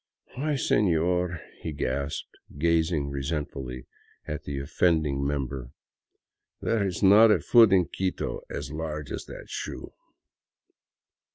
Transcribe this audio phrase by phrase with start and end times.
[0.33, 3.85] "Why, sefior," he gasped, gazing resentfully
[4.27, 5.73] at the offending mem ber,''
[6.59, 9.93] there is not a foot in Quito as large as that shoe."